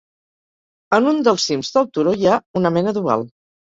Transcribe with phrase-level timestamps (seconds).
[0.99, 3.33] En un dels cims del turó hi ha una mena d'oval.